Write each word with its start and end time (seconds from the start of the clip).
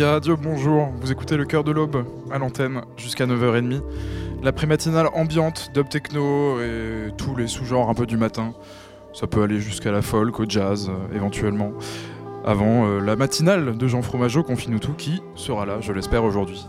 Bonjour. 0.00 0.92
Vous 1.00 1.10
écoutez 1.10 1.36
le 1.36 1.44
cœur 1.44 1.64
de 1.64 1.72
l'aube 1.72 2.04
à 2.30 2.38
l'antenne 2.38 2.82
jusqu'à 2.96 3.26
9h30. 3.26 3.82
La 4.44 4.52
prématinale 4.52 5.08
ambiante, 5.12 5.72
dub 5.74 5.88
techno 5.88 6.60
et 6.60 7.08
tous 7.16 7.34
les 7.34 7.48
sous-genres 7.48 7.90
un 7.90 7.94
peu 7.94 8.06
du 8.06 8.16
matin. 8.16 8.52
Ça 9.12 9.26
peut 9.26 9.42
aller 9.42 9.58
jusqu'à 9.58 9.90
la 9.90 10.00
folk, 10.00 10.38
au 10.38 10.44
jazz 10.48 10.88
euh, 10.88 11.16
éventuellement. 11.16 11.72
Avant 12.44 12.86
euh, 12.86 13.00
la 13.00 13.16
matinale 13.16 13.76
de 13.76 13.88
Jean 13.88 14.02
Fromageau, 14.02 14.44
confine 14.44 14.78
tout, 14.78 14.92
qui 14.92 15.20
sera 15.34 15.66
là, 15.66 15.80
je 15.80 15.92
l'espère, 15.92 16.22
aujourd'hui. 16.22 16.64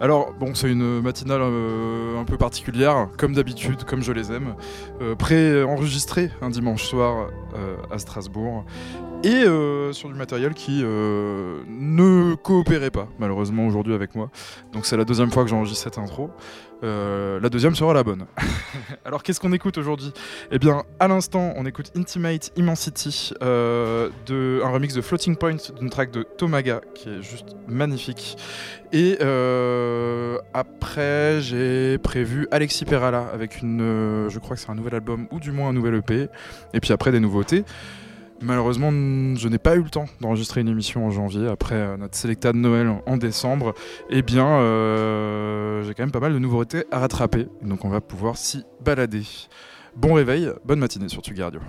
Alors, 0.00 0.34
bon, 0.40 0.56
c'est 0.56 0.68
une 0.68 1.00
matinale 1.00 1.42
euh, 1.44 2.20
un 2.20 2.24
peu 2.24 2.36
particulière, 2.36 3.06
comme 3.16 3.34
d'habitude, 3.34 3.84
comme 3.84 4.02
je 4.02 4.10
les 4.10 4.32
aime. 4.32 4.56
Pré-enregistrée 5.16 6.30
un 6.42 6.50
dimanche 6.50 6.82
soir 6.82 7.28
à 7.92 7.98
Strasbourg 7.98 8.64
et 9.24 9.44
euh, 9.44 9.94
sur 9.94 10.10
du 10.10 10.14
matériel 10.14 10.52
qui 10.52 10.82
euh, 10.84 11.62
ne 11.66 12.34
coopérait 12.34 12.90
pas 12.90 13.08
malheureusement 13.18 13.66
aujourd'hui 13.66 13.94
avec 13.94 14.14
moi. 14.14 14.30
Donc 14.72 14.84
c'est 14.84 14.98
la 14.98 15.06
deuxième 15.06 15.30
fois 15.30 15.44
que 15.44 15.50
j'enregistre 15.50 15.82
cette 15.82 15.96
intro. 15.96 16.30
Euh, 16.82 17.40
la 17.40 17.48
deuxième 17.48 17.74
sera 17.74 17.94
la 17.94 18.04
bonne. 18.04 18.26
Alors 19.06 19.22
qu'est-ce 19.22 19.40
qu'on 19.40 19.54
écoute 19.54 19.78
aujourd'hui? 19.78 20.12
Eh 20.50 20.58
bien 20.58 20.82
à 21.00 21.08
l'instant 21.08 21.54
on 21.56 21.64
écoute 21.64 21.90
Intimate 21.96 22.52
Immensity, 22.56 23.32
de, 23.40 24.60
un 24.62 24.68
remix 24.68 24.92
de 24.92 25.00
Floating 25.00 25.36
Point 25.36 25.56
d'une 25.78 25.88
track 25.88 26.10
de 26.10 26.22
Tomaga 26.22 26.82
qui 26.94 27.08
est 27.08 27.22
juste 27.22 27.56
magnifique. 27.66 28.36
Et 28.92 29.16
après 30.52 31.40
j'ai 31.40 31.96
prévu 31.96 32.46
Alexis 32.50 32.84
Perala 32.84 33.26
avec 33.32 33.62
une, 33.62 34.28
je 34.28 34.38
crois 34.38 34.56
que 34.56 34.60
c'est 34.60 34.70
un 34.70 34.74
nouvel 34.74 34.96
album 34.96 35.28
ou 35.30 35.40
du 35.40 35.50
moins 35.50 35.70
un 35.70 35.72
nouvel 35.72 35.94
EP. 35.94 36.28
Et 36.74 36.80
puis 36.80 36.92
après 36.92 37.10
des 37.10 37.20
nouveautés. 37.20 37.64
Malheureusement, 38.44 38.90
je 38.90 39.48
n'ai 39.48 39.58
pas 39.58 39.74
eu 39.74 39.82
le 39.82 39.88
temps 39.88 40.04
d'enregistrer 40.20 40.60
une 40.60 40.68
émission 40.68 41.06
en 41.06 41.10
janvier 41.10 41.48
après 41.48 41.76
euh, 41.76 41.96
notre 41.96 42.14
sélecta 42.14 42.52
de 42.52 42.58
Noël 42.58 42.92
en 43.06 43.16
décembre. 43.16 43.72
Eh 44.10 44.20
bien, 44.20 44.46
euh, 44.46 45.82
j'ai 45.82 45.94
quand 45.94 46.02
même 46.02 46.12
pas 46.12 46.20
mal 46.20 46.34
de 46.34 46.38
nouveautés 46.38 46.84
à 46.90 46.98
rattraper, 46.98 47.46
donc 47.62 47.86
on 47.86 47.88
va 47.88 48.02
pouvoir 48.02 48.36
s'y 48.36 48.64
balader. 48.84 49.22
Bon 49.96 50.12
réveil, 50.12 50.50
bonne 50.66 50.80
matinée 50.80 51.08
sur 51.08 51.22
Tugardio. 51.22 51.60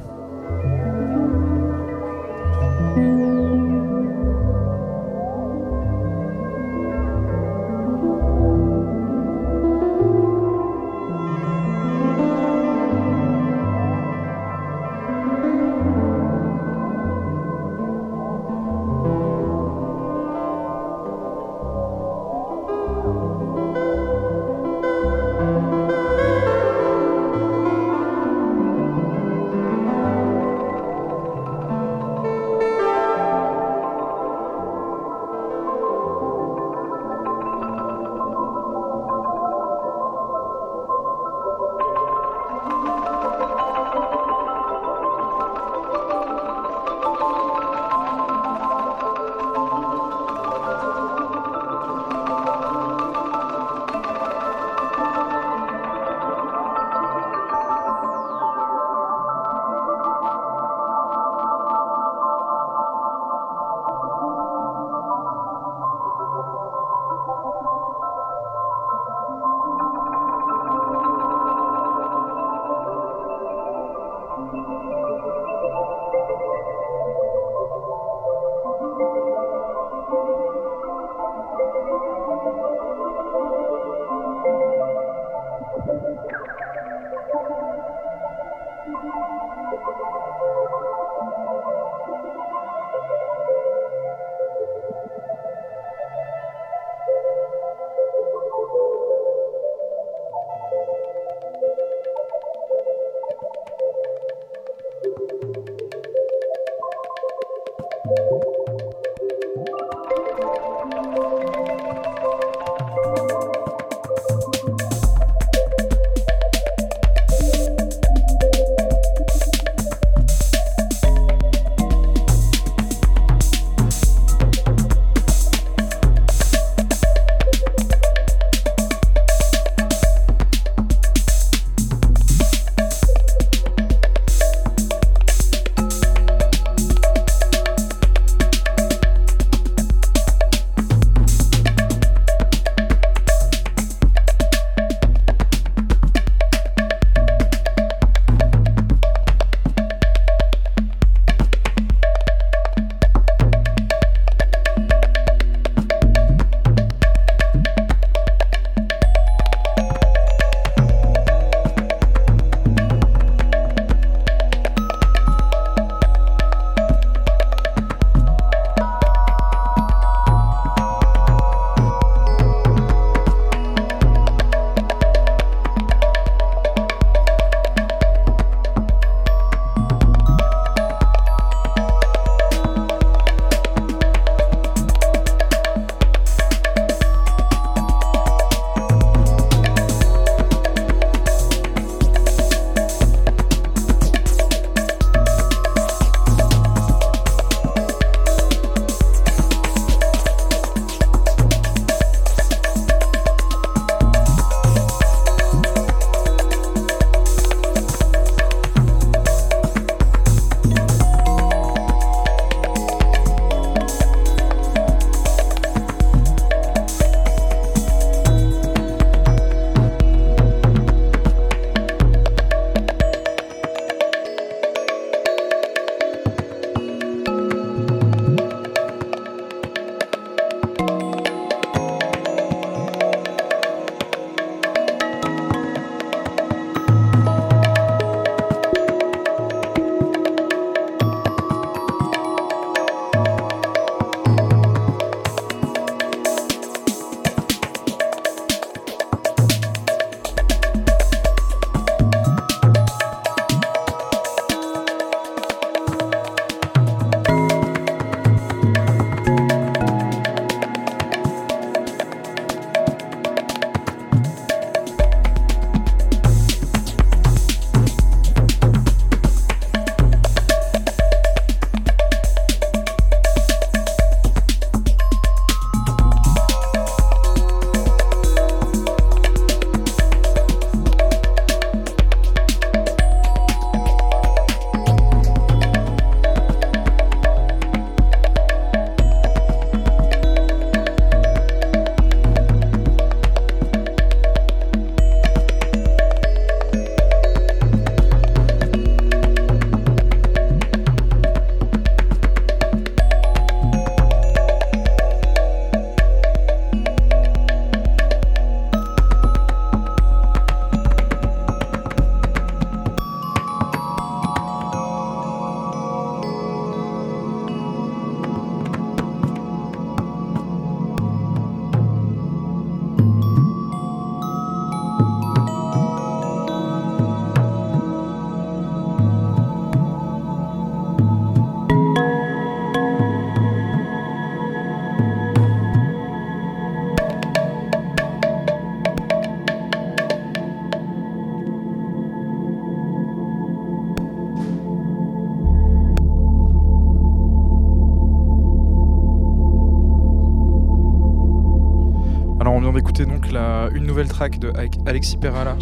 De 354.46 354.90
Alexis 354.90 355.18
Perala 355.18 355.58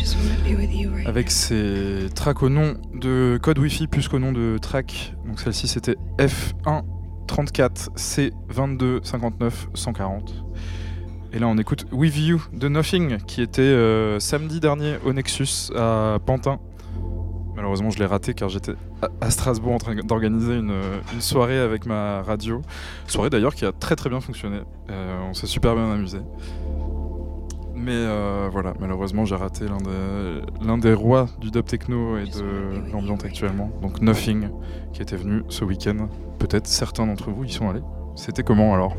avec 1.06 1.32
ses 1.32 2.08
tracks 2.16 2.44
au 2.44 2.50
nom 2.50 2.76
de 2.94 3.40
code 3.42 3.60
Wi-Fi 3.60 3.88
plus 3.88 4.08
qu'au 4.08 4.20
nom 4.20 4.32
de 4.32 4.58
track. 4.58 5.16
Donc 5.26 5.40
celle-ci 5.40 5.68
c'était 5.68 5.96
F1 6.18 6.84
34 7.28 7.92
C 7.96 8.34
22 8.50 9.02
59 9.04 9.70
140. 9.74 10.44
Et 11.34 11.40
là 11.40 11.48
on 11.48 11.58
écoute 11.58 11.86
With 11.92 12.18
You 12.18 12.42
de 12.54 12.68
Nothing 12.68 13.18
qui 13.26 13.42
était 13.42 13.62
euh, 13.62 14.20
samedi 14.20 14.60
dernier 14.60 14.98
au 15.06 15.14
Nexus 15.14 15.72
à 15.76 16.18
Pantin. 16.26 16.60
Malheureusement, 17.56 17.92
je 17.92 18.00
l'ai 18.00 18.08
raté 18.08 18.34
car 18.34 18.50
j'étais 18.50 18.74
à 19.22 19.30
Strasbourg 19.30 19.74
en 19.74 19.78
train 19.78 19.96
d'organiser 19.96 20.56
une, 20.56 20.74
soirée 21.20 21.60
avec 21.60 21.86
ma 21.86 22.24
radio. 22.24 22.62
Soirée 23.08 23.30
d'ailleurs 23.30 23.54
qui 23.54 23.64
a 23.64 23.72
très 23.72 23.96
très 23.96 24.10
bien 24.10 24.22
fonctionné. 24.22 24.62
Euh, 24.90 25.20
on 25.30 25.34
s'est 25.36 25.48
super 25.48 25.76
bien 25.76 25.92
amusé. 25.92 26.18
Mais 27.84 27.92
euh, 27.94 28.48
voilà, 28.50 28.74
malheureusement, 28.80 29.26
j'ai 29.26 29.36
raté 29.36 29.66
l'un 29.68 30.78
des, 30.78 30.82
des 30.82 30.94
rois 30.94 31.28
du 31.42 31.52
dub 31.52 31.66
techno 31.66 32.18
et 32.18 32.24
de 32.24 32.92
l'ambiance 32.94 33.26
actuellement. 33.26 33.70
Donc 33.82 34.00
Nothing, 34.02 34.48
qui 34.94 35.02
était 35.02 35.18
venu 35.18 35.44
ce 35.50 35.66
week-end. 35.66 36.08
Peut-être 36.40 36.66
certains 36.68 37.06
d'entre 37.06 37.30
vous 37.30 37.44
y 37.44 37.52
sont 37.52 37.70
allés. 37.70 37.82
C'était 38.16 38.44
comment 38.44 38.74
alors? 38.74 38.94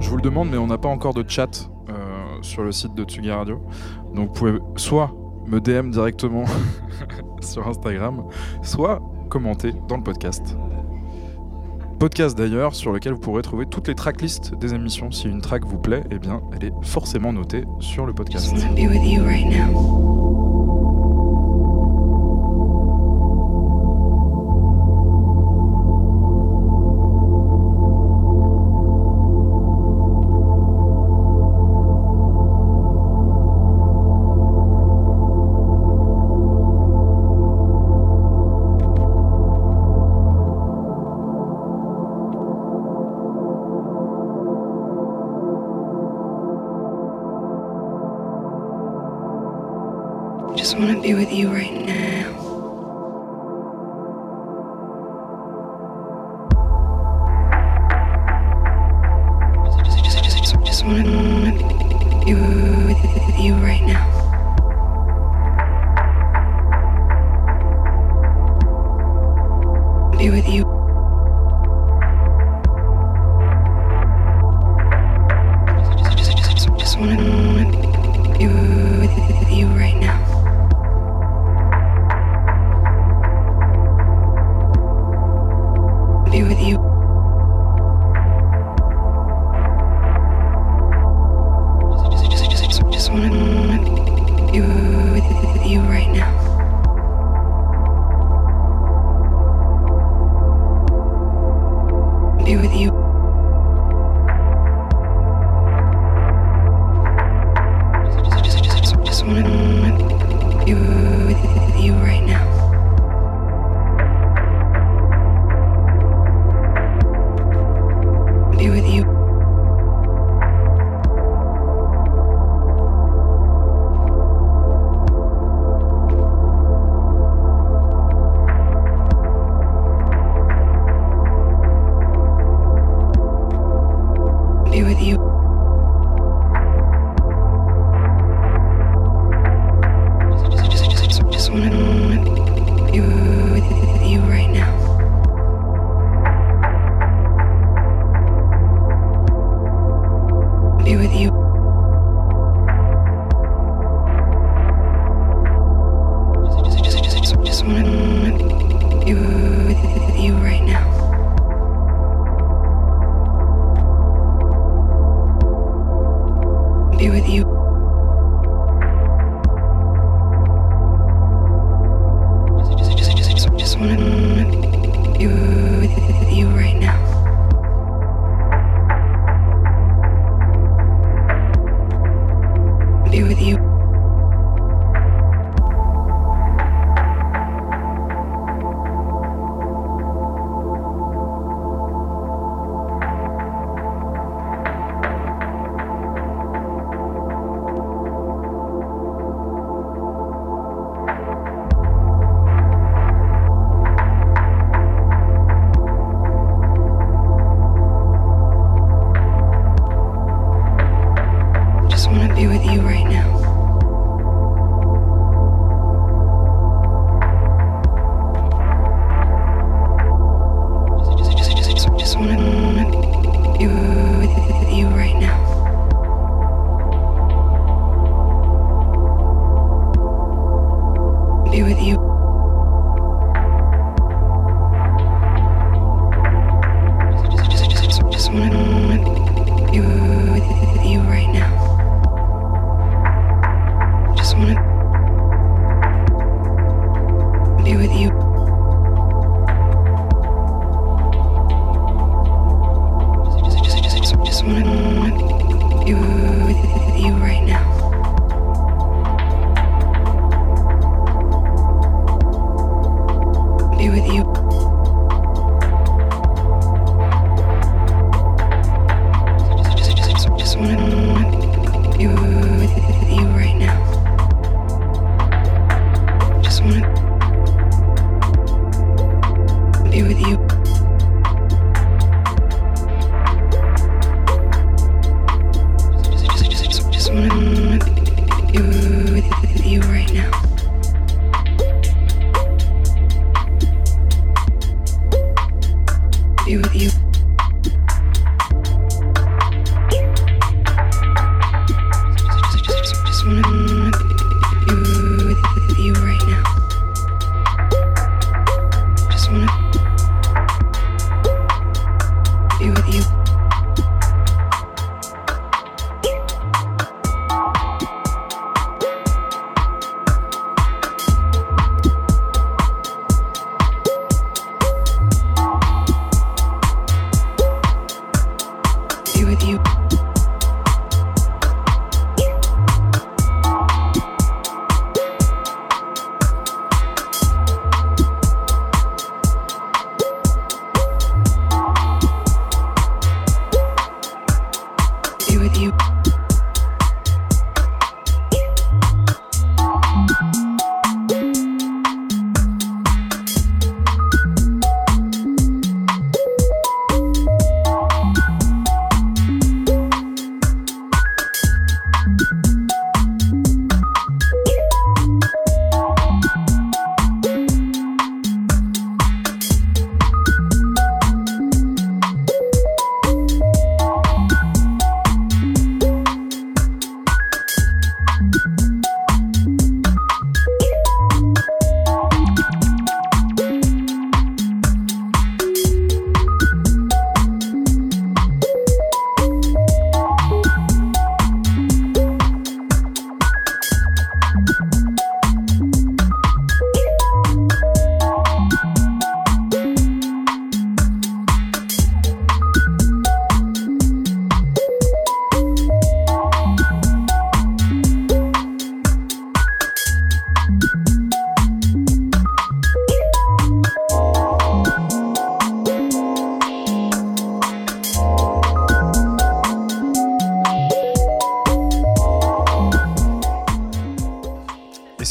Je 0.00 0.10
vous 0.10 0.16
le 0.16 0.22
demande, 0.22 0.50
mais 0.50 0.58
on 0.58 0.66
n'a 0.66 0.78
pas 0.78 0.88
encore 0.88 1.14
de 1.14 1.24
chat 1.28 1.70
euh, 1.90 1.92
sur 2.40 2.64
le 2.64 2.72
site 2.72 2.94
de 2.94 3.04
Tsugi 3.04 3.30
Radio. 3.30 3.60
Donc 4.16 4.28
vous 4.28 4.34
pouvez 4.34 4.58
soit 4.74 5.14
me 5.46 5.60
DM 5.60 5.90
directement 5.90 6.44
sur 7.40 7.68
Instagram, 7.68 8.24
soit 8.62 9.00
commenter 9.30 9.72
dans 9.86 9.96
le 9.98 10.02
podcast. 10.02 10.56
Podcast 12.02 12.36
d'ailleurs 12.36 12.74
sur 12.74 12.90
lequel 12.90 13.12
vous 13.12 13.20
pourrez 13.20 13.42
trouver 13.42 13.64
toutes 13.64 13.86
les 13.86 13.94
tracklists 13.94 14.56
des 14.56 14.74
émissions. 14.74 15.12
Si 15.12 15.28
une 15.28 15.40
track 15.40 15.64
vous 15.64 15.78
plaît, 15.78 16.02
eh 16.10 16.18
bien 16.18 16.42
elle 16.52 16.64
est 16.64 16.72
forcément 16.82 17.32
notée 17.32 17.62
sur 17.78 18.06
le 18.06 18.12
podcast. 18.12 18.52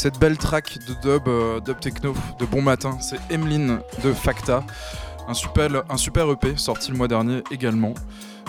Cette 0.02 0.18
belle 0.18 0.36
track 0.36 0.80
de 0.88 0.94
dub, 0.94 1.28
euh, 1.28 1.60
dub 1.60 1.78
techno 1.78 2.12
de 2.40 2.44
bon 2.44 2.60
matin, 2.60 2.98
c'est 3.00 3.18
Emeline 3.30 3.78
de 4.02 4.12
Facta. 4.12 4.64
Un 5.28 5.34
super, 5.34 6.28
EP 6.28 6.56
sorti 6.56 6.90
le 6.90 6.96
mois 6.96 7.06
dernier 7.06 7.44
également, 7.52 7.94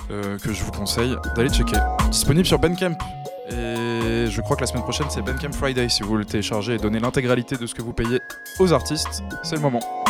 euh, 0.10 0.40
que 0.40 0.52
je 0.52 0.64
vous 0.64 0.72
conseille 0.72 1.16
d'aller 1.36 1.50
checker. 1.50 1.78
Disponible 2.10 2.48
sur 2.48 2.58
Bandcamp. 2.58 2.98
Et 3.52 4.26
je 4.32 4.42
crois 4.42 4.56
que 4.56 4.62
la 4.62 4.68
semaine 4.68 4.82
prochaine 4.82 5.06
c'est 5.12 5.22
Bandcamp 5.22 5.52
Friday. 5.52 5.90
Si 5.90 6.02
vous 6.02 6.10
voulez 6.10 6.24
le 6.24 6.30
télécharger 6.30 6.74
et 6.74 6.78
donner 6.80 7.00
l'intégralité 7.00 7.56
de 7.56 7.68
ce 7.68 7.76
que 7.76 7.84
vous 7.84 7.94
payez 7.94 8.20
aux 8.58 8.74
artistes, 8.74 9.22
c'est 9.44 9.56
le 9.56 9.62
moment. 9.62 10.03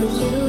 You 0.00 0.47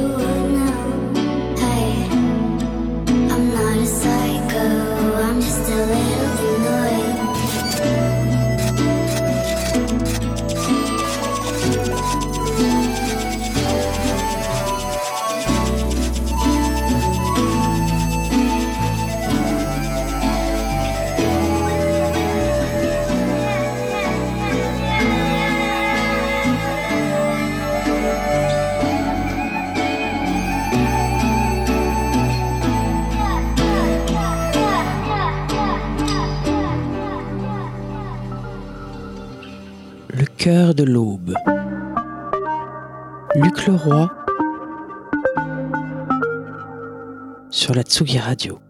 sur 47.70 47.76
la 47.76 47.84
Tsugi 47.84 48.18
Radio. 48.18 48.69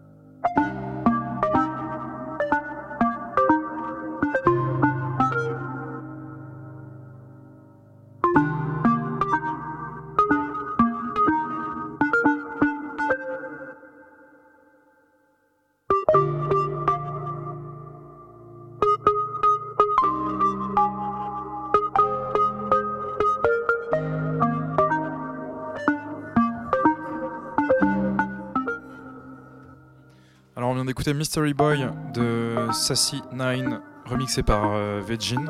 D'écouter 31.01 31.17
Mystery 31.17 31.55
Boy 31.55 31.87
de 32.13 32.53
Sassy 32.73 33.23
9 33.31 33.79
remixé 34.05 34.43
par 34.43 34.73
euh, 34.75 35.01
Vegin. 35.03 35.47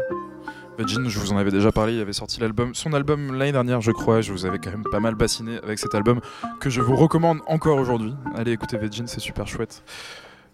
Vegin, 0.78 1.10
je 1.10 1.20
vous 1.20 1.34
en 1.34 1.38
avais 1.38 1.52
déjà 1.52 1.74
parlé, 1.74 1.96
il 1.96 2.00
avait 2.00 2.14
sorti 2.14 2.40
son 2.72 2.94
album 2.94 3.36
l'année 3.36 3.52
dernière 3.52 3.82
je 3.82 3.92
crois, 3.92 4.22
je 4.22 4.32
vous 4.32 4.46
avais 4.46 4.60
quand 4.60 4.72
même 4.72 4.86
pas 4.90 5.02
mal 5.02 5.16
bassiné 5.16 5.58
avec 5.62 5.78
cet 5.78 5.94
album 5.94 6.22
que 6.62 6.70
je 6.70 6.80
vous 6.80 6.96
recommande 6.96 7.40
encore 7.48 7.78
aujourd'hui. 7.80 8.16
Allez 8.34 8.54
écoutez 8.54 8.78
Vegin, 8.78 9.08
c'est 9.08 9.20
super 9.20 9.46
chouette. 9.46 9.84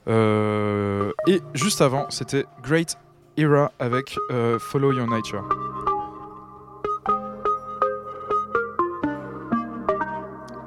Euh, 0.07 1.11
et 1.27 1.43
juste 1.53 1.81
avant, 1.81 2.07
c'était 2.09 2.45
Great 2.63 2.97
Era 3.37 3.71
avec 3.77 4.17
euh, 4.31 4.57
Follow 4.57 4.93
Your 4.93 5.07
Nature. 5.07 5.47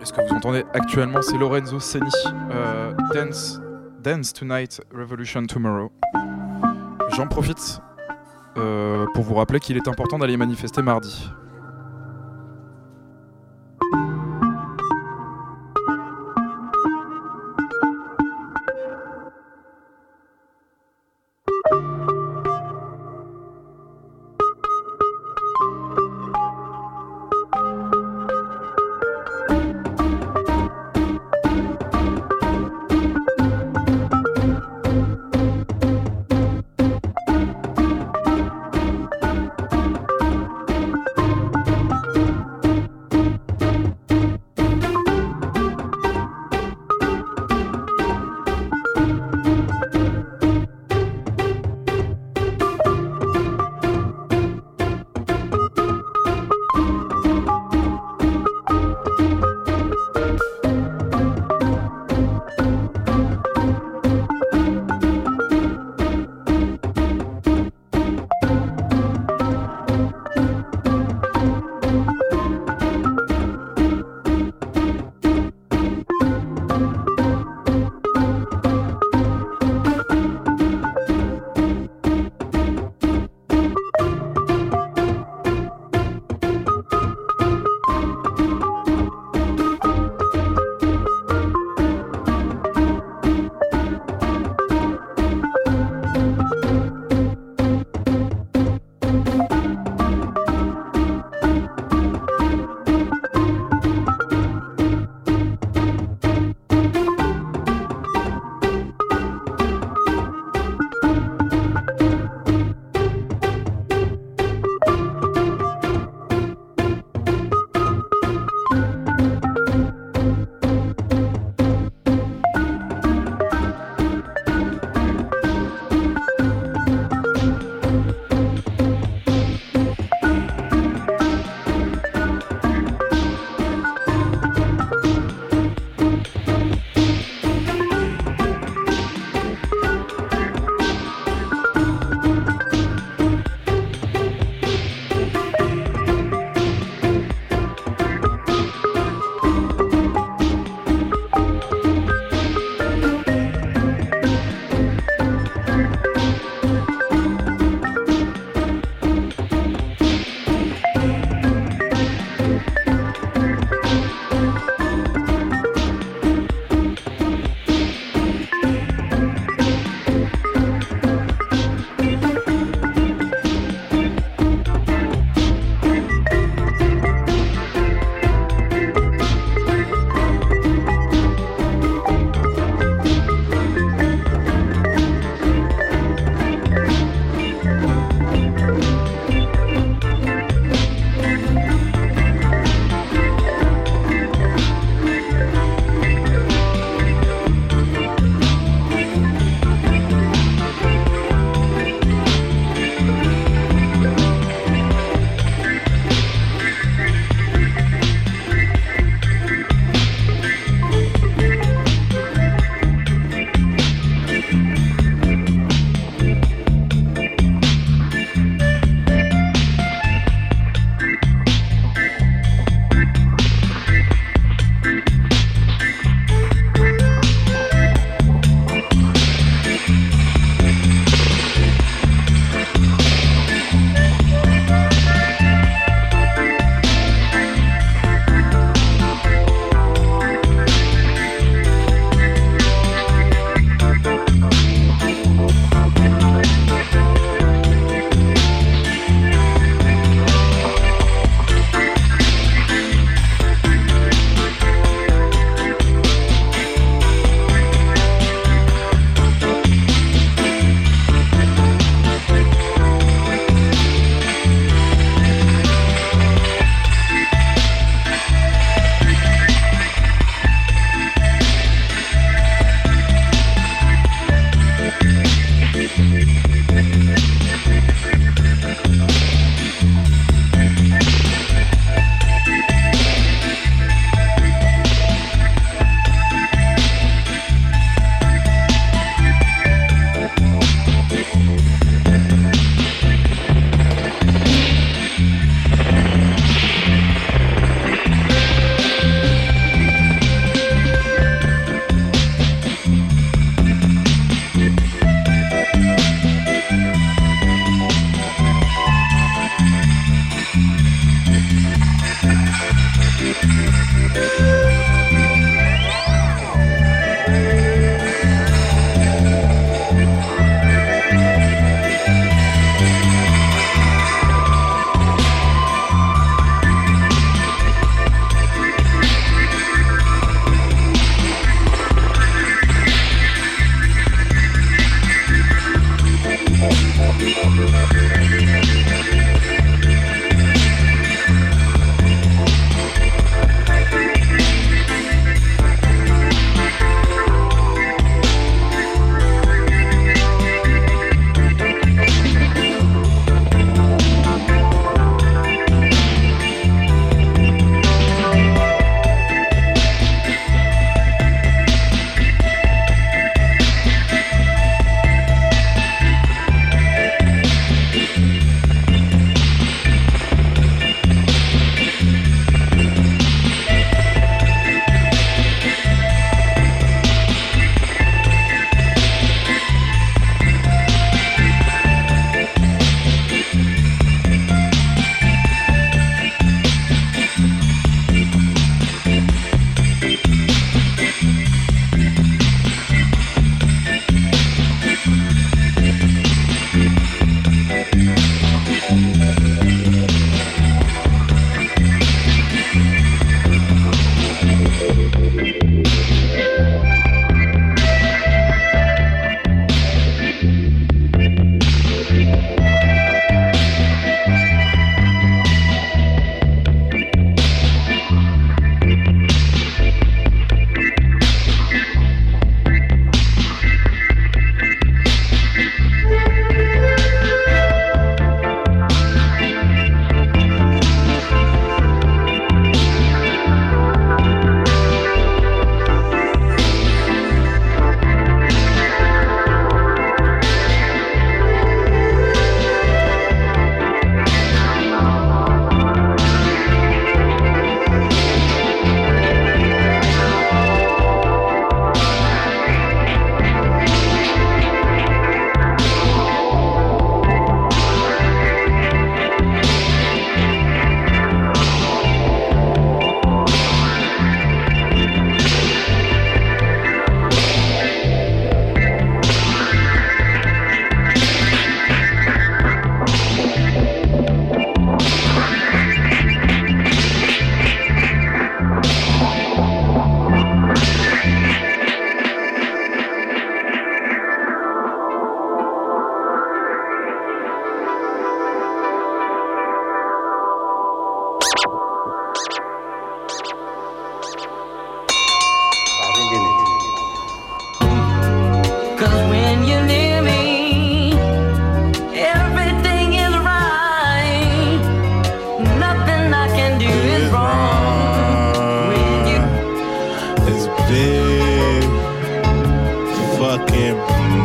Et 0.01 0.05
ce 0.05 0.13
que 0.13 0.21
vous 0.21 0.37
entendez 0.37 0.65
actuellement, 0.73 1.21
c'est 1.21 1.37
Lorenzo 1.37 1.81
Seni, 1.81 2.13
euh, 2.53 2.93
Dance, 3.13 3.61
Dance 4.03 4.33
Tonight, 4.33 4.81
Revolution 4.95 5.45
Tomorrow. 5.47 5.93
J'en 7.17 7.27
profite 7.27 7.81
euh, 8.57 9.05
pour 9.15 9.25
vous 9.25 9.35
rappeler 9.35 9.61
qu'il 9.61 9.77
est 9.77 9.89
important 9.89 10.19
d'aller 10.19 10.37
manifester 10.37 10.81
mardi. 10.81 11.31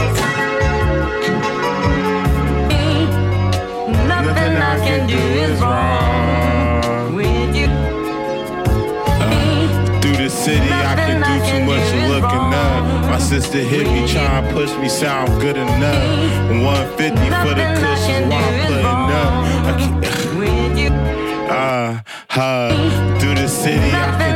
Nothing, 4.07 4.57
I 4.57 4.77
can 4.85 5.09
do 5.09 5.17
is 5.17 5.61
wrong 5.63 7.15
with 7.15 7.57
you. 7.57 7.65
Uh, 7.65 9.25
mm-hmm. 9.25 10.01
through 10.01 10.17
the 10.17 10.29
city, 10.29 10.69
nothing 10.69 10.73
I 10.73 10.95
can 10.95 11.21
do 11.23 11.25
I 11.25 11.39
can 11.39 11.49
too 11.49 11.65
much 11.65 11.89
do 11.91 12.01
looking 12.13 12.53
up. 12.53 13.11
My 13.11 13.19
sister 13.19 13.59
hit 13.59 13.87
me, 13.87 14.07
try 14.07 14.43
to 14.43 14.53
push 14.53 14.77
me, 14.77 14.89
sound 14.91 15.41
good 15.41 15.57
enough. 15.57 16.03
Mm-hmm. 16.03 16.63
150 16.63 17.31
nothing 17.31 17.49
for 17.49 17.55
the 17.55 17.65
cushions 17.81 18.29
while 18.29 18.45
I'm 18.45 18.61
putting 18.69 19.11
up. 19.23 19.33
I 19.65 19.73
can, 19.81 19.93
uh, 21.51 22.03
uh, 22.31 23.19
through 23.19 23.37
the 23.37 23.49
city, 23.49 23.91
I 23.91 24.17
can 24.19 24.36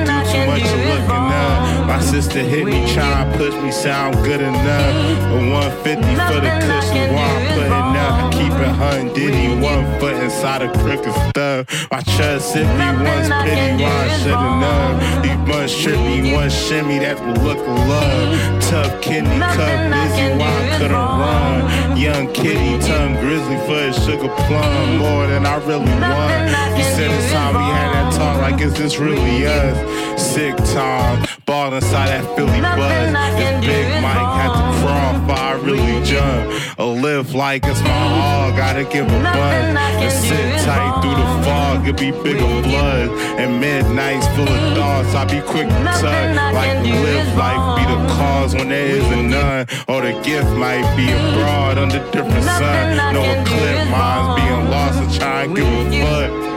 my 1.90 1.98
sister 1.98 2.38
hit 2.38 2.66
me, 2.66 2.86
trying 2.94 3.32
to 3.32 3.36
push 3.36 3.52
me, 3.64 3.72
sound 3.72 4.14
good 4.22 4.40
enough. 4.40 4.94
But 5.26 5.42
150 5.50 6.06
for 6.30 6.38
the 6.38 6.52
cushions 6.62 7.10
while 7.10 7.36
I'm 7.36 7.46
putting 7.58 7.90
up. 7.98 8.12
I 8.14 8.30
keep 8.30 8.52
it 8.52 8.74
hunting, 8.78 9.12
Diddy, 9.12 9.60
one 9.60 9.98
foot 9.98 10.14
inside 10.22 10.62
of 10.62 10.72
crooked 10.78 11.12
stuff. 11.30 11.90
My 11.90 12.00
trust 12.14 12.54
hit 12.54 12.62
me 12.78 12.88
once, 13.02 13.28
pity 13.42 13.82
why 13.82 13.90
I 13.90 14.08
should've 14.22 14.54
known. 14.62 14.92
These 15.22 15.42
months 15.50 15.86
me, 15.86 16.32
one 16.32 16.48
shimmy, 16.48 17.00
that 17.00 17.18
the 17.18 17.42
look 17.42 17.58
of 17.58 17.66
love. 17.66 18.62
Tough 18.70 19.02
kidney 19.02 19.40
cup, 19.40 19.74
busy, 19.90 20.30
why 20.38 20.46
I 20.46 20.78
couldn't 20.78 20.94
run. 20.94 21.96
Young 21.96 22.32
kitty, 22.32 22.78
tongue 22.86 23.16
grizzly 23.16 23.58
for 23.66 23.82
a 23.82 23.92
sugar 23.92 24.32
plum. 24.46 24.98
More 24.98 25.26
than 25.26 25.44
I 25.44 25.56
really 25.66 25.90
want. 25.90 26.78
You 26.78 26.84
said 26.94 27.10
it's 27.10 27.32
time 27.32 27.54
we 27.54 27.66
had 27.66 27.90
that 27.94 28.12
talk, 28.14 28.40
like 28.40 28.60
is 28.60 28.74
this 28.74 28.98
really 28.98 29.44
us? 29.44 29.76
Sick 30.22 30.56
time, 30.72 31.26
ball 31.46 31.72
inside 31.80 32.08
that 32.08 32.24
Philly 32.36 32.60
buzz. 32.60 33.08
If 33.40 33.60
Big 33.64 33.88
Mike 34.04 34.32
had 34.36 34.52
to 34.52 34.64
crawl, 34.80 35.16
if 35.16 35.28
I 35.32 35.52
really 35.64 36.04
jump. 36.04 36.78
Or 36.78 36.92
live 36.92 37.34
like 37.34 37.64
it's 37.66 37.80
my 37.80 37.90
all, 37.90 38.52
gotta 38.56 38.84
give 38.84 39.06
a 39.06 39.20
buzz. 39.22 39.64
And 40.04 40.12
sit 40.12 40.64
tight 40.64 41.00
through 41.00 41.16
the 41.16 41.28
fog, 41.44 41.88
it 41.88 41.96
be 41.98 42.10
bigger 42.10 42.62
blood. 42.68 43.08
And 43.40 43.60
midnights 43.60 44.26
full 44.36 44.48
of 44.48 44.76
thoughts, 44.76 45.14
I 45.14 45.24
be 45.24 45.40
quick 45.40 45.68
to 45.68 45.84
touch. 46.00 46.54
Like 46.54 46.84
live 46.84 47.36
life 47.36 47.64
be 47.78 47.84
the 47.88 48.00
cause 48.14 48.54
when 48.54 48.68
there 48.68 48.96
isn't 49.00 49.30
none. 49.30 49.66
Or 49.88 50.02
the 50.02 50.12
gift 50.22 50.50
might 50.56 50.84
be 50.96 51.08
abroad 51.10 51.78
under 51.78 52.00
different 52.12 52.44
sun. 52.44 53.14
No 53.14 53.22
eclipse, 53.24 53.90
mine's 53.90 54.40
being 54.40 54.64
lost 54.70 54.98
and 55.00 55.12
trying 55.14 55.54
to 55.54 55.60
give 55.60 55.66
a 55.66 56.40
fuck. 56.40 56.49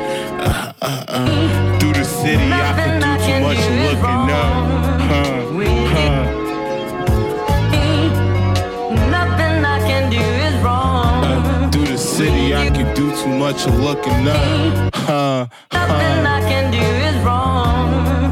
Uh, 0.86 1.06
uh. 1.08 1.80
Through 1.80 1.94
the 1.94 2.04
city, 2.04 2.44
I 2.52 2.74
can 2.76 3.00
do 3.00 3.08
too 3.24 3.40
much 3.40 3.58
looking 3.88 4.32
up. 4.36 4.52
Huh, 5.08 5.40
huh. 5.94 6.24
nothing 9.10 9.64
I 9.64 9.80
can 9.88 10.12
do 10.12 10.20
is 10.20 10.56
wrong. 10.62 11.24
Uh, 11.24 11.72
through 11.72 11.86
the 11.86 11.98
city, 11.98 12.54
I 12.54 12.70
can 12.70 12.94
do 12.96 13.16
too 13.16 13.30
much 13.30 13.66
looking 13.66 14.28
up. 14.28 14.94
Huh, 14.94 15.48
huh. 15.72 15.88
Nothing. 15.88 16.26
I 16.26 16.42
can 16.50 16.70
do 16.70 16.80
is 16.80 17.16
wrong. 17.24 18.23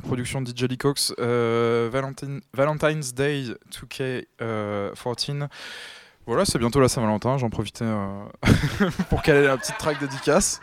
Production 0.00 0.40
de 0.42 0.50
DJ 0.50 0.64
Lee 0.68 0.78
Cox, 0.78 1.12
euh, 1.18 1.88
Valentine- 1.92 2.40
Valentine's 2.54 3.14
Day 3.14 3.44
2K14. 3.70 4.24
euh, 4.42 4.92
Voilà, 6.26 6.44
c'est 6.44 6.58
bientôt 6.58 6.80
la 6.80 6.88
Saint-Valentin, 6.88 7.38
j'en 7.38 7.48
profitais 7.50 7.84
euh, 7.84 8.24
pour 9.10 9.22
caler 9.22 9.46
la 9.46 9.56
petite 9.56 9.78
track 9.78 9.98
dédicace. 10.00 10.60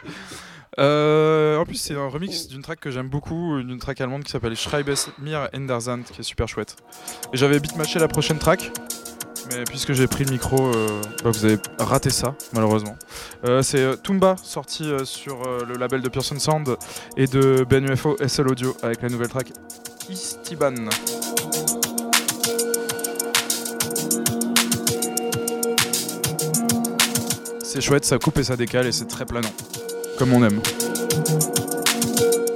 Euh, 0.78 1.58
en 1.58 1.64
plus, 1.66 1.76
c'est 1.78 1.96
un 1.96 2.08
remix 2.10 2.48
d'une 2.48 2.62
track 2.62 2.80
que 2.82 2.92
j'aime 2.92 3.08
beaucoup, 3.08 3.62
d'une 3.64 3.80
track 3.80 4.02
allemande 4.02 4.24
qui 4.24 4.32
s'appelle 4.32 4.56
Schreibes 4.58 4.94
mir 5.20 5.48
Endersand, 5.56 6.04
qui 6.04 6.20
est 6.20 6.24
super 6.24 6.48
chouette. 6.48 6.76
Et 7.34 7.38
j'avais 7.38 7.60
beatmatché 7.60 7.98
la 7.98 8.10
prochaine 8.10 8.38
track, 8.40 8.72
Mais 9.50 9.64
puisque 9.66 9.94
j'ai 9.94 10.08
pris 10.08 10.24
le 10.24 10.32
micro, 10.32 10.68
euh, 10.68 11.02
bah, 11.24 11.30
vous 11.30 11.46
avez 11.46 11.58
raté 11.78 12.10
ça, 12.10 12.36
malheureusement. 12.54 12.98
Euh, 13.46 13.62
c'est 13.62 13.80
euh, 13.80 13.96
Tumba, 13.96 14.36
sorti 14.42 14.90
euh, 14.90 15.06
sur 15.06 15.44
le 15.66 15.76
label 15.76 16.02
de 16.02 16.10
Pearson 16.10 16.40
Sound 16.40 16.76
et 17.16 17.28
de 17.28 17.66
Ben 17.70 17.86
UFO 17.86 18.18
SL 18.26 18.48
Audio 18.48 18.76
avec 18.82 19.02
la 19.02 19.10
nouvelle 19.10 19.30
track 19.30 19.52
Istiban. 20.10 20.74
C'est 27.64 27.82
chouette, 27.82 28.06
ça 28.06 28.18
coupe 28.18 28.38
et 28.38 28.44
ça 28.44 28.56
décale 28.56 28.88
et 28.88 28.92
c'est 28.92 29.06
très 29.06 29.26
planant. 29.26 29.52
Comme 30.18 30.34
on 30.34 30.44
aime. 30.44 30.62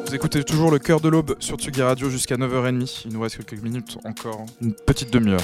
Vous 0.08 0.16
écoutez 0.16 0.44
toujours 0.44 0.72
le 0.72 0.80
cœur 0.80 1.02
de 1.02 1.10
l'aube 1.10 1.36
sur 1.40 1.58
Tsugi 1.58 1.84
Radio 1.84 2.10
jusqu'à 2.10 2.36
9h30. 2.36 3.04
Il 3.06 3.14
nous 3.14 3.22
reste 3.22 3.38
quelques 3.46 3.62
minutes 3.62 4.00
encore, 4.06 4.46
une 4.60 4.74
petite 4.74 5.14
demi-heure. 5.14 5.42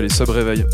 Les 0.00 0.08
subs 0.08 0.30
réveillent. 0.30 0.66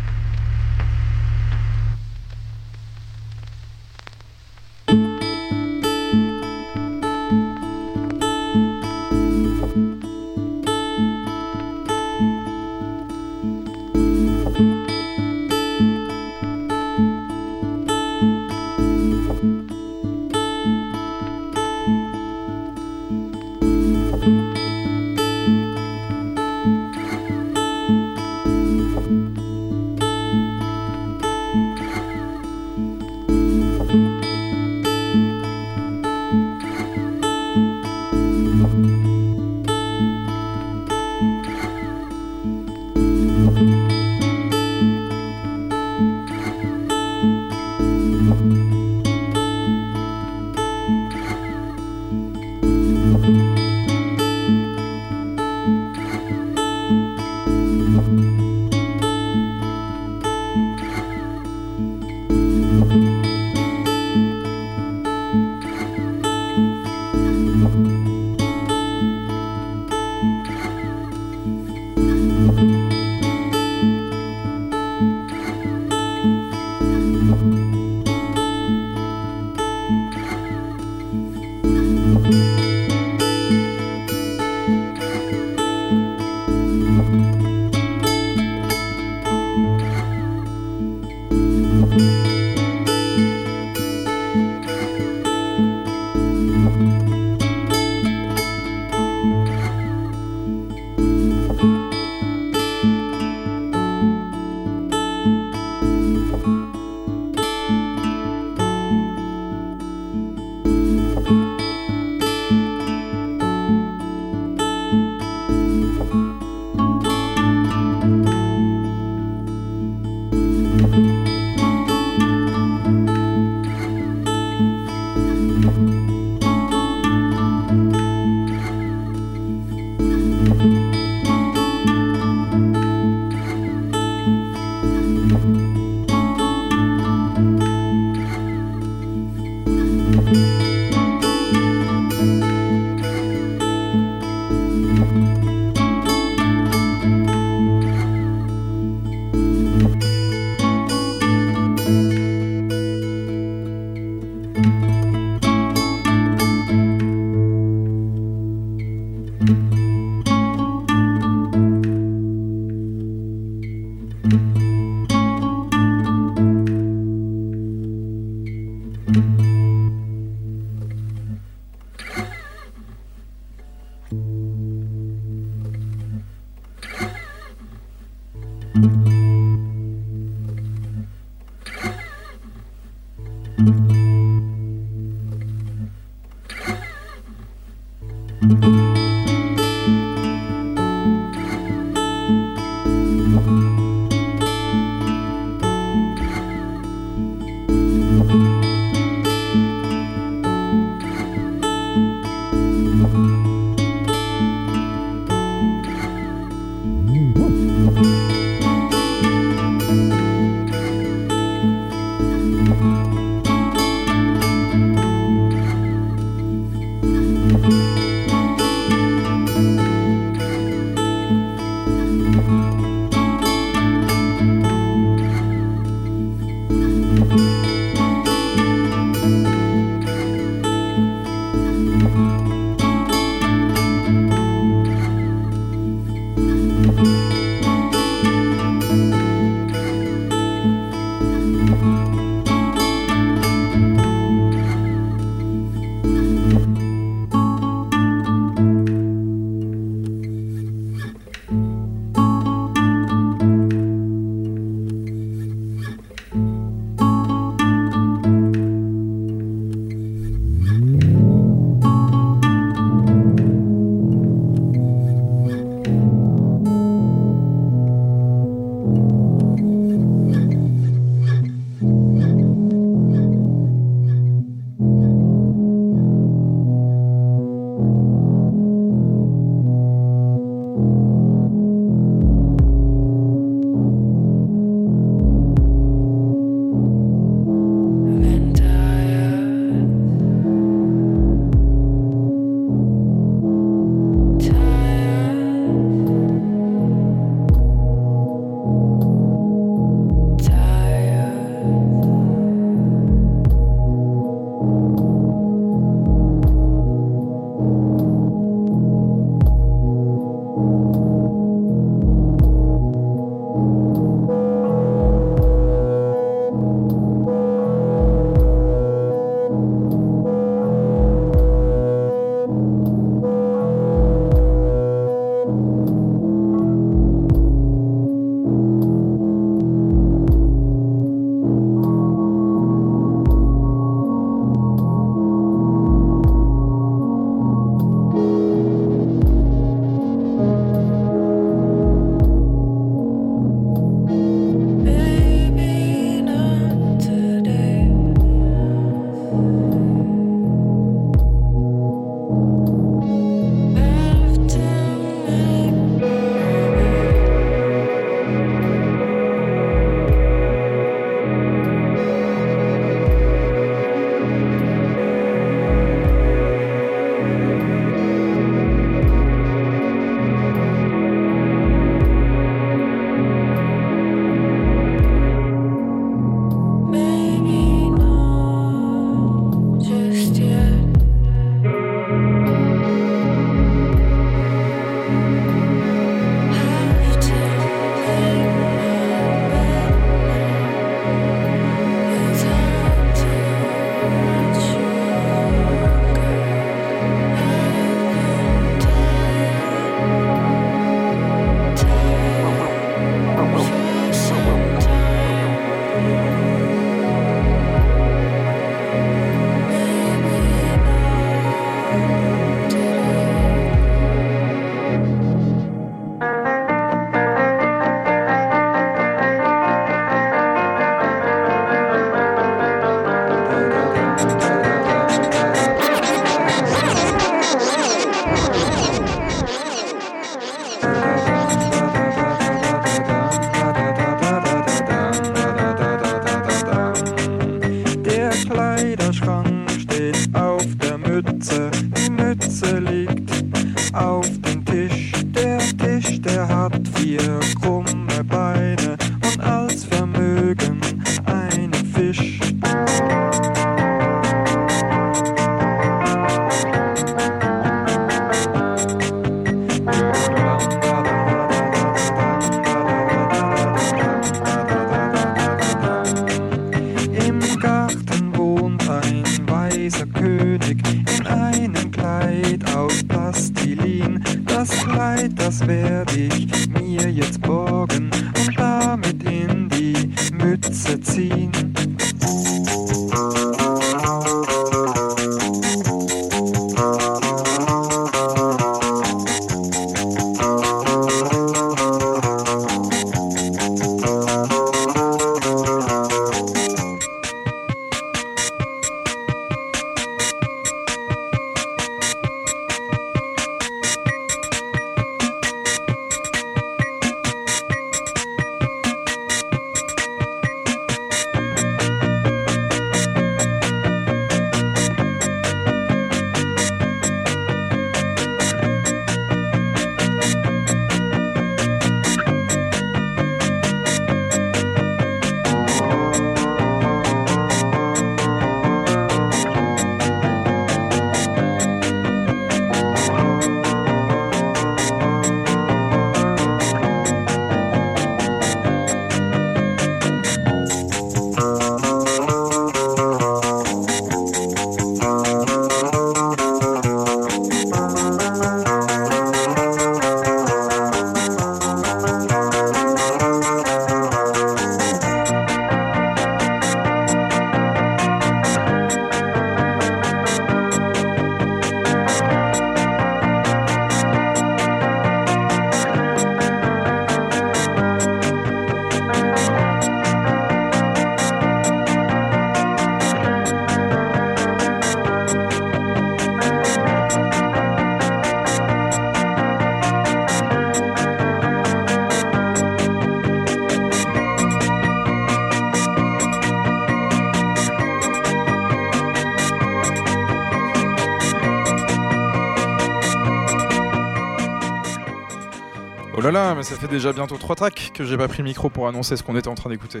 Oh 596.32 596.34
là 596.34 596.48
là, 596.48 596.54
mais 596.54 596.62
ça 596.62 596.76
fait 596.76 596.88
déjà 596.88 597.12
bientôt 597.12 597.36
trois 597.36 597.54
tracks 597.54 597.90
que 597.92 598.04
j'ai 598.04 598.16
pas 598.16 598.26
pris 598.26 598.38
le 598.38 598.44
micro 598.44 598.70
pour 598.70 598.88
annoncer 598.88 599.18
ce 599.18 599.22
qu'on 599.22 599.36
était 599.36 599.48
en 599.48 599.54
train 599.54 599.68
d'écouter. 599.68 600.00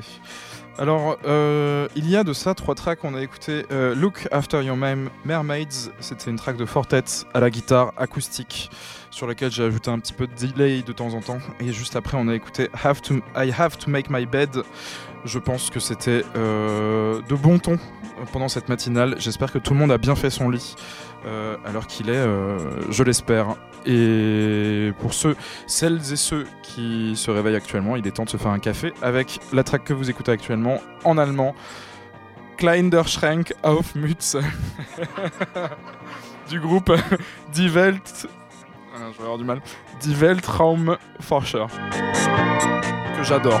Alors, 0.78 1.18
euh, 1.26 1.88
il 1.94 2.08
y 2.08 2.16
a 2.16 2.24
de 2.24 2.32
ça 2.32 2.54
trois 2.54 2.74
tracks. 2.74 3.04
On 3.04 3.14
a 3.14 3.20
écouté 3.20 3.66
euh, 3.70 3.94
Look 3.94 4.28
After 4.32 4.62
Your 4.62 4.78
Mermaids. 5.26 5.90
C'était 6.00 6.30
une 6.30 6.36
track 6.36 6.56
de 6.56 6.64
Fortet 6.64 7.04
à 7.34 7.40
la 7.40 7.50
guitare 7.50 7.92
acoustique 7.98 8.70
sur 9.10 9.26
laquelle 9.26 9.50
j'ai 9.50 9.62
ajouté 9.62 9.90
un 9.90 9.98
petit 9.98 10.14
peu 10.14 10.26
de 10.26 10.32
delay 10.32 10.80
de 10.80 10.92
temps 10.92 11.12
en 11.12 11.20
temps. 11.20 11.38
Et 11.60 11.70
juste 11.70 11.96
après, 11.96 12.16
on 12.18 12.26
a 12.28 12.34
écouté 12.34 12.70
Have 12.82 13.02
to, 13.02 13.16
I 13.36 13.52
Have 13.58 13.76
to 13.76 13.90
Make 13.90 14.08
My 14.08 14.24
Bed. 14.24 14.62
Je 15.26 15.38
pense 15.38 15.68
que 15.68 15.80
c'était 15.80 16.24
euh, 16.34 17.20
de 17.28 17.34
bon 17.34 17.58
ton 17.58 17.78
pendant 18.32 18.48
cette 18.48 18.70
matinale. 18.70 19.16
J'espère 19.18 19.52
que 19.52 19.58
tout 19.58 19.74
le 19.74 19.80
monde 19.80 19.92
a 19.92 19.98
bien 19.98 20.14
fait 20.14 20.30
son 20.30 20.48
lit 20.48 20.76
alors 21.66 21.86
qu'il 21.86 22.10
est, 22.10 22.26
je 22.90 23.02
l'espère. 23.04 23.54
Et 23.86 24.92
pour 25.00 25.14
ceux, 25.14 25.36
celles 25.66 26.00
et 26.12 26.16
ceux 26.16 26.46
qui 26.62 27.14
se 27.16 27.30
réveillent 27.30 27.56
actuellement, 27.56 27.96
il 27.96 28.06
est 28.06 28.12
temps 28.12 28.24
de 28.24 28.30
se 28.30 28.36
faire 28.36 28.50
un 28.50 28.58
café 28.58 28.92
avec 29.02 29.40
la 29.52 29.64
track 29.64 29.84
que 29.84 29.92
vous 29.92 30.10
écoutez 30.10 30.32
actuellement 30.32 30.78
en 31.04 31.18
allemand. 31.18 31.54
Kleiner 32.56 33.02
Schrank 33.06 33.52
auf 33.62 33.94
Mütze 33.94 34.36
du 36.48 36.60
groupe 36.60 36.92
Die 37.52 37.68
Welt. 37.68 38.28
Ah, 38.94 39.08
je 39.12 39.16
vais 39.16 39.24
avoir 39.24 39.38
du 39.38 39.44
mal. 39.44 39.60
Die 40.02 40.14
Weltraumforscher. 40.14 41.66
Que 43.16 43.22
j'adore. 43.24 43.60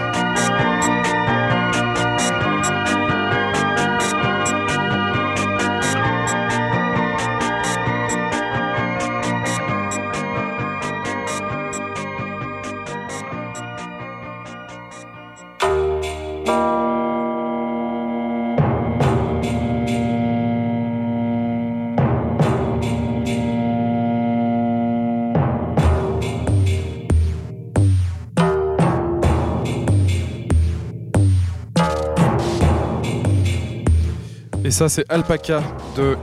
Ça, 34.72 34.88
c'est 34.88 35.04
Alpaca 35.10 35.62
de 35.96 36.16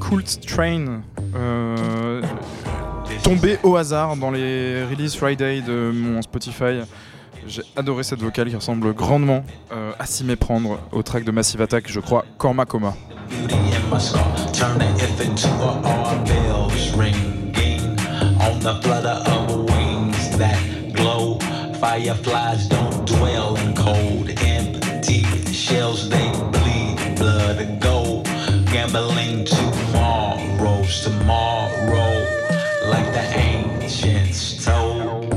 Cult 0.00 0.40
Train. 0.46 1.02
euh, 1.36 2.22
tombé 3.22 3.58
au 3.62 3.76
hasard 3.76 4.16
dans 4.16 4.30
les 4.30 4.84
Release 4.84 5.14
Friday 5.14 5.60
de 5.60 5.92
mon 5.94 6.20
Spotify. 6.20 6.80
J'ai 7.46 7.62
adoré 7.76 8.02
cette 8.02 8.20
vocale 8.20 8.48
qui 8.48 8.56
ressemble 8.56 8.94
grandement 8.94 9.44
euh, 9.72 9.92
à 9.98 10.06
s'y 10.06 10.24
méprendre 10.24 10.78
au 10.92 11.02
track 11.02 11.24
de 11.24 11.30
Massive 11.30 11.60
Attack, 11.60 11.84
je 11.86 12.00
crois, 12.00 12.24
Korma 12.38 12.64
Coma. 12.64 12.94
Gambling 28.94 29.44
tomorrows, 29.44 31.02
tomorrow, 31.02 32.14
like 32.86 33.12
the 33.12 33.24
ancients 33.36 34.64
told. 34.64 35.32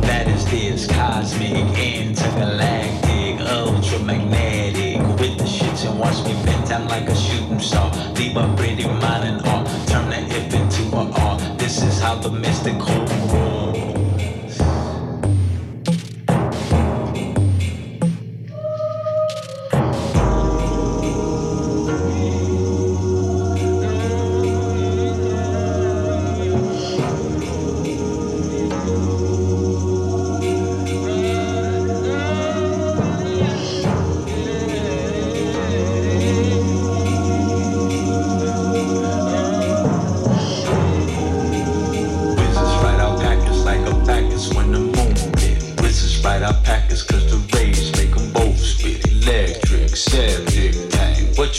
That 0.00 0.26
is 0.26 0.46
this 0.46 0.86
cosmic, 0.86 1.76
intergalactic, 1.76 3.44
ultramagnetic. 3.44 5.20
With 5.20 5.36
the 5.36 5.44
shits 5.44 5.86
and 5.86 5.98
watch 5.98 6.24
me 6.24 6.32
bend 6.46 6.66
down 6.66 6.88
like 6.88 7.10
a 7.10 7.14
shooting 7.14 7.60
star. 7.60 7.92
Leave 8.14 8.38
a 8.38 8.54
pretty 8.56 8.86
mind 8.86 9.24
and 9.24 9.46
art. 9.46 9.68
Turn 9.86 10.08
the 10.08 10.20
if 10.34 10.54
into 10.54 10.96
a 10.96 11.10
art. 11.10 11.58
This 11.58 11.82
is 11.82 12.00
how 12.00 12.14
the 12.14 12.30
mystical 12.30 13.04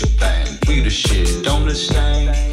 what. 0.02 0.60
We 0.68 0.82
the 0.82 0.90
shit, 0.90 1.44
don't 1.44 1.62
understand. 1.62 2.47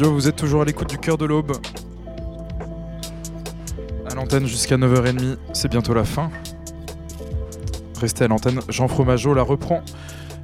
Vous 0.00 0.28
êtes 0.28 0.36
toujours 0.36 0.62
à 0.62 0.64
l'écoute 0.64 0.88
du 0.88 0.98
cœur 0.98 1.18
de 1.18 1.24
l'aube. 1.24 1.52
À 4.10 4.14
l'antenne 4.14 4.46
jusqu'à 4.46 4.76
9h30, 4.76 5.36
c'est 5.52 5.68
bientôt 5.68 5.92
la 5.94 6.04
fin. 6.04 6.30
Restez 8.00 8.24
à 8.24 8.28
l'antenne, 8.28 8.60
Jean 8.68 8.88
Fromageau 8.88 9.34
la 9.34 9.42
reprend 9.42 9.82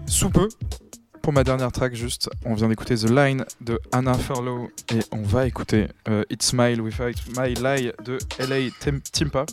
sous 0.07 0.31
peu. 0.31 0.49
Pour 1.23 1.33
ma 1.33 1.45
dernière 1.45 1.73
track, 1.73 1.95
juste, 1.95 2.29
on 2.45 2.55
vient 2.55 2.69
d'écouter 2.69 2.97
The 2.97 3.09
Line 3.11 3.45
de 3.61 3.81
Anna 3.93 4.15
Furlow 4.15 4.69
et 4.93 5.01
on 5.13 5.23
va 5.23 5.47
écouter 5.47 5.89
euh, 6.09 6.23
It's 6.31 6.47
Smile 6.47 6.81
with 6.81 6.99
My 7.39 7.55
Lie 7.55 7.93
de 8.05 8.19
LA 8.41 8.71
Tim- 8.81 9.01
Timpa. 9.13 9.47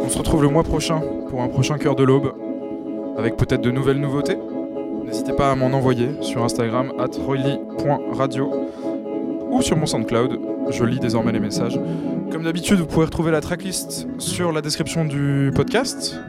On 0.00 0.08
se 0.08 0.18
retrouve 0.18 0.42
le 0.42 0.48
mois 0.48 0.62
prochain 0.64 1.00
pour 1.28 1.42
un 1.42 1.48
prochain 1.48 1.78
cœur 1.78 1.94
de 1.94 2.04
l'aube 2.04 2.32
avec 3.16 3.36
peut-être 3.36 3.60
de 3.60 3.70
nouvelles 3.70 4.00
nouveautés. 4.00 4.36
N'hésitez 5.04 5.32
pas 5.32 5.50
à 5.50 5.54
m'en 5.54 5.66
envoyer 5.66 6.10
sur 6.20 6.44
Instagram 6.44 6.92
at 6.98 7.16
royly.radio 7.24 8.50
ou 9.50 9.62
sur 9.62 9.76
mon 9.76 9.86
SoundCloud. 9.86 10.38
Je 10.70 10.84
lis 10.84 11.00
désormais 11.00 11.32
les 11.32 11.40
messages. 11.40 11.80
Comme 12.30 12.42
d'habitude, 12.42 12.78
vous 12.78 12.86
pouvez 12.86 13.06
retrouver 13.06 13.30
la 13.30 13.40
tracklist 13.40 14.06
sur 14.18 14.52
la 14.52 14.60
description 14.60 15.04
du 15.04 15.50
podcast. 15.54 16.20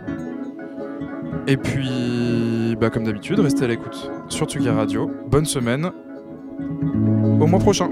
Et 1.47 1.57
puis, 1.57 2.75
bah, 2.79 2.89
comme 2.89 3.03
d'habitude, 3.03 3.39
restez 3.39 3.65
à 3.65 3.67
l'écoute 3.67 4.11
sur 4.29 4.45
Tsugi 4.45 4.69
Radio. 4.69 5.11
Bonne 5.27 5.45
semaine. 5.45 5.91
Au 7.39 7.47
mois 7.47 7.59
prochain. 7.59 7.89